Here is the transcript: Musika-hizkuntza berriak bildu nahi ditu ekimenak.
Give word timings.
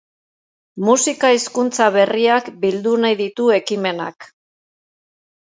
Musika-hizkuntza 0.87 1.89
berriak 1.97 2.49
bildu 2.65 2.97
nahi 3.05 3.19
ditu 3.23 3.49
ekimenak. 3.61 4.31